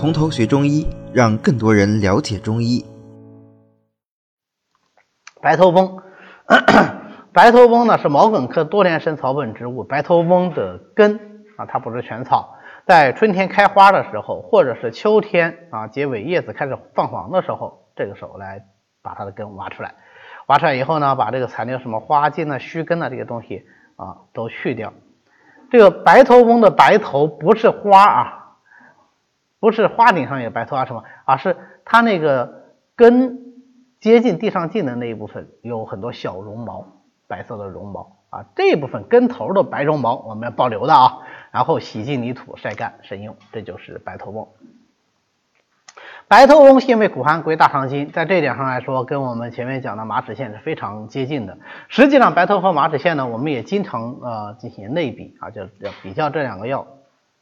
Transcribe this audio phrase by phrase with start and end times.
[0.00, 2.82] 从头学中医，让更多人了解中医。
[5.42, 5.98] 白头翁，
[7.34, 9.84] 白头翁呢是毛茛科多年生草本植物。
[9.84, 12.54] 白头翁的根啊，它不是全草，
[12.86, 18.64] 在春天开花的时候，或者是秋天啊结尾叶子开始泛黄的时候，这个时候来
[19.02, 19.96] 把它的根挖出来。
[20.46, 24.94] 挖出来以后呢，把这个残留什么花茎啊、须根啊这些东西啊都去掉。
[25.70, 28.39] 这个白头翁的白头不是花啊，
[29.60, 32.64] 不是花顶上有白头啊什么，而是它那个
[32.96, 33.46] 根。
[34.00, 36.86] 接近地上茎的那一部分有很多小绒毛，
[37.28, 41.18] 白色的绒毛啊，这一部分根头的白绒毛我们要保留的啊，
[41.50, 44.48] 然后洗净泥土晒干慎用，这就是白头翁。
[46.28, 51.58] 白头翁性味苦寒，归大肠经，在这一点上来说，跟我们前面讲的马齿苋是非常接近的。
[51.88, 55.66] 实际上，白头和马齿苋呢，我们也经常呃进行类比啊，就
[56.02, 56.86] 比较这两个药。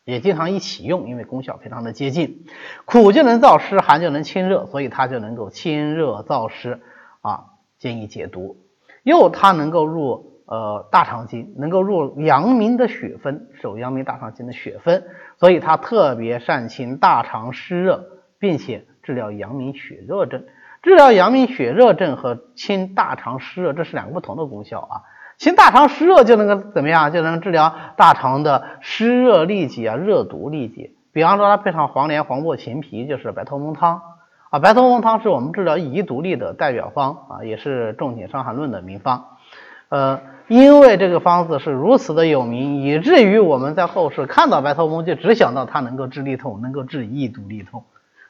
[0.08, 2.46] 也经常一起用，因为功效非常的接近，
[2.86, 6.80] 苦就能燥湿，寒就能清热，所以它就能够清热燥湿
[7.20, 7.44] 啊，
[7.76, 8.56] 建议解毒。
[9.02, 15.04] 又它能够入呃大肠经，能够入阳明的血分，守阳明大肠经的血分，
[15.36, 18.02] 所以它特别善清大肠湿热，
[18.38, 20.46] 并且治疗阳明血热症。
[20.82, 25.02] 治疗阳明血热症和清大肠湿热，这是两个不同的功效啊。
[25.38, 27.12] 清大肠湿热就能够怎么样？
[27.12, 30.96] 就能治疗大肠的湿热痢疾啊，热毒痢疾。
[31.12, 34.02] 比方说，它配上黄连、黄柏、秦皮，就是白头翁汤
[34.50, 34.58] 啊。
[34.58, 39.26] 白头翁汤是我们治疗遗毒痢的代表方啊，也是仲景伤寒论的名方。
[39.90, 47.84] 呃，因为这个方子是如此的有名，以至于我们在后世看到白头翁就只想到它能够治痢痛，能够治遗毒痢痛，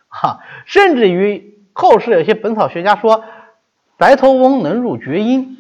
[0.09, 0.41] 哈。
[0.67, 3.25] 甚至于后世有些本草学家说，
[3.97, 5.57] 白头翁能入厥阴。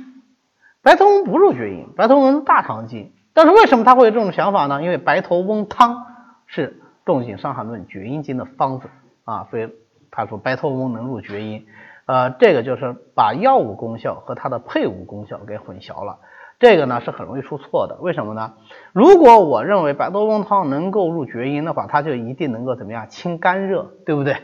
[0.82, 3.12] 白头翁不入厥阴，白头翁大肠经。
[3.34, 4.82] 但是为什么他会有这种想法呢？
[4.82, 6.06] 因为白头翁汤
[6.46, 8.88] 是仲景伤寒论厥阴经的方子
[9.24, 9.68] 啊，所以
[10.10, 11.66] 他说白头翁能入厥阴。
[12.06, 16.18] 呃，这个就是把药物功效和它的配伍功效给混淆了。
[16.58, 17.98] 这个呢是很容易出错的。
[18.00, 18.54] 为什么呢？
[18.92, 24.36] 如果我认为白头翁汤能够入厥阴的话，它就一定能够怎么样清肝热，对不对？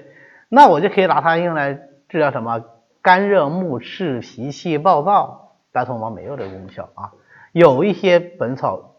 [0.49, 1.73] 那我就可以拿它用来
[2.09, 2.63] 治疗什么
[3.03, 5.44] 肝热目赤、脾气暴躁。
[5.75, 7.11] 白头翁没有这个功效啊，
[7.51, 8.95] 有一些本草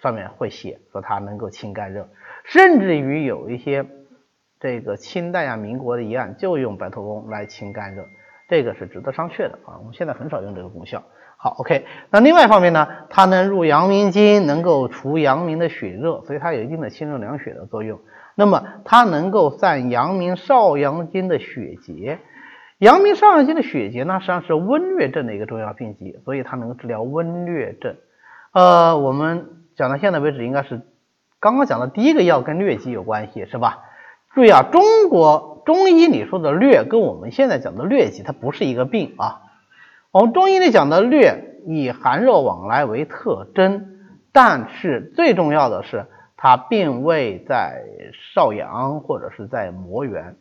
[0.00, 2.08] 上面会写说它能够清肝热，
[2.44, 3.84] 甚至于有一些
[4.58, 8.06] 这个清代啊、民国的医案就用白头翁来清肝热，
[8.48, 9.76] 这个是值得商榷的啊。
[9.80, 11.02] 我们现在很少用这个功效。
[11.36, 18.00] 好，OK，那另外一方面呢，它能入阳明经，能够除阳明的血热，所以它有一定的清热凉血的作用。
[18.34, 22.18] 那么它能够散阳明少阳经的血结。
[22.78, 27.96] 阳明少阳经的血结呢，实际上是温疟症的一个重要病机，所以它能够治疗温疟症。
[28.52, 30.82] 呃，我们讲到现在为止，应该是
[31.40, 33.80] 刚刚讲的第一个药跟疟疾有关系，是吧？
[34.32, 39.42] 注意啊，中国中医里说的疟跟我们现在讲的疟疾它不是一个病啊。
[40.12, 41.34] 我们中医里讲的疟
[41.66, 43.98] 以寒热往来为特征，
[44.30, 46.06] 但是最重要的是
[46.36, 47.82] 它并未在
[48.32, 50.36] 少阳或者是在膜原。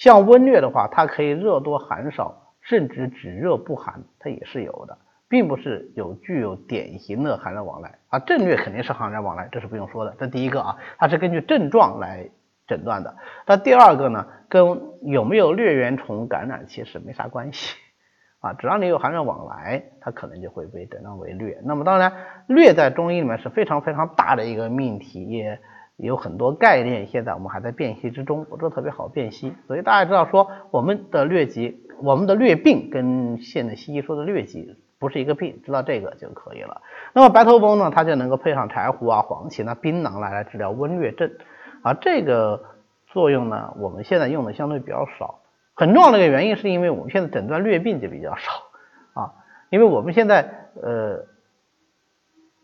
[0.00, 4.96] 像温疟的话，它可以热多寒少，甚至只热不寒，它也是有的，
[5.28, 8.18] 并不是有具有典型的寒热往来啊。
[8.18, 10.16] 症疟肯定是寒热往来，这是不用说的。
[10.18, 12.30] 这第一个啊，它是根据症状来
[12.66, 13.14] 诊断的。
[13.46, 17.76] 那第二个呢，跟有没有疟原虫感染其实没啥关系
[18.40, 21.58] 啊，只要你有寒热往来，它可能就会被诊断为疟。
[21.62, 22.10] 那么当然，
[22.48, 25.60] 疟在中医里面是非常非常大的一个命题，也。
[26.02, 29.54] 有很多概念，现在我们还在辨析之中，不是特别好辨析。
[29.66, 36.80] 所以大家知道说，我们的疟疾、我们的疟病跟现在西医说的疟疾不是一个病，知道这个就可以了。
[37.12, 41.30] 那么白头翁呢，它就能够配上柴胡啊、黄芪、那槟榔来来治疗温疟症
[41.82, 41.94] 啊。
[41.94, 42.62] 这个
[43.08, 45.40] 作用呢，我们现在用的相对比较少。
[45.74, 48.50] 很重要的一个原因是因为我们现在诊断疟病就比较少
[49.14, 49.32] 啊，
[49.70, 51.26] 因为我们现在呃。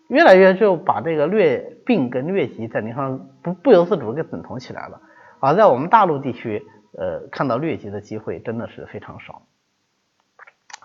[0.09, 5.01] 越来越就把这个疟病跟疟疾在临床上不不由自主的给等同起来了，
[5.41, 6.65] 而在我们大陆地区，
[6.97, 9.43] 呃，看到疟疾的机会真的是非常少。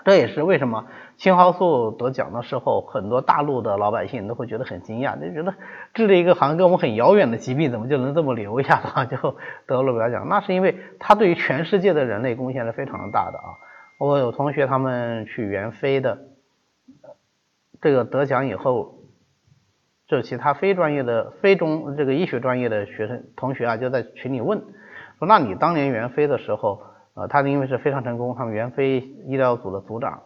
[0.04, 0.88] 这也是为什么
[1.18, 5.54] 青蒿素得奖的时候，很多大陆的老百姓都会觉得很惊讶，就觉得
[5.94, 9.18] 治了一个好像跟我们很遥远的疾病，怎么就能这么留下了， 就
[9.68, 10.28] 得了诺贝尔奖？
[10.28, 13.54] 那是因为它对于全世界的人类贡献是非常大的啊！
[14.00, 16.18] 我有同学他们去援非的，
[17.80, 18.98] 这个得奖以后。
[20.12, 24.60] 就其他非专业的、非中这个医学专业的学生同学啊，就在群里问
[25.20, 30.22] 说：“那你当年援非的时候，呃，他因为是非常成功，他们援非医疗组的组长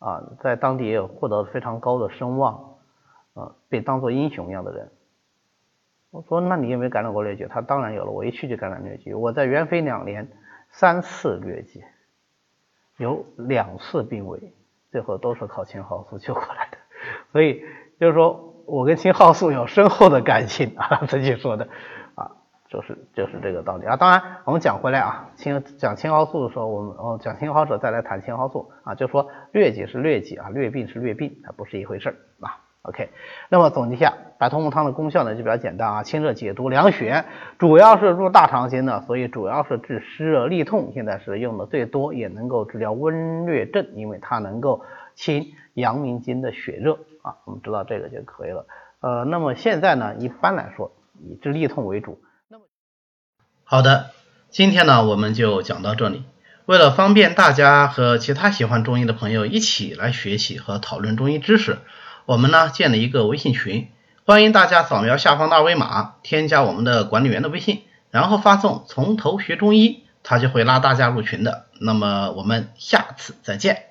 [0.00, 2.76] 啊，在当地也有获得非常高的声望，
[3.32, 4.92] 呃，被当做英雄一样的人。
[6.10, 7.46] 我说那你有没有感染过疟疾？
[7.46, 9.14] 他当然有了，我一去就感染疟疾。
[9.14, 10.28] 我在元飞两年
[10.68, 11.82] 三次疟疾，
[12.98, 14.52] 有两次病危，
[14.90, 16.76] 最后都是靠青蒿素救过来的。
[17.32, 17.64] 所以
[17.98, 21.66] 就是说我跟青蒿素有深厚的感情啊，自己说的
[22.14, 22.30] 啊，
[22.68, 23.96] 就是就是这个道理啊。
[23.96, 32.58] 当然我们讲回来啊，青讲青蒿素的时候，我们哦讲青蒿素再来谈青蒿素啊，就说疟疾是疟疾啊，疟病是疟病，它不是一回事儿啊。
[32.82, 33.08] OK，
[33.48, 37.24] 那么总结一下，白头翁汤的功效呢就比较简单啊，清热解毒、凉血，
[37.58, 44.82] 主要是入大肠经的，所以主要是治湿热痢痛，现在是用的最多，也能够治疗温疟症，因为它能够
[45.16, 46.96] 清阳明经的血热
[47.26, 48.66] 啊，我们知道这个就可以了。
[49.00, 52.22] 呃，那么现在呢，一般来说以治痢痛为主。
[52.46, 52.64] 那么
[53.64, 54.10] 好的，
[54.48, 56.22] 今天呢我们就讲到这里。
[56.66, 61.78] 为了方便大家和其他喜欢中医的朋友一起来学习和讨论中医知识。
[62.26, 63.88] 我们呢建了一个微信群，
[64.24, 71.66] 欢迎大家扫描下方的二维码，添加我们的管理员的微信，然后发送“从头学中医”，他就会拉大家入群的。
[71.80, 73.85] 那么我们下次再见。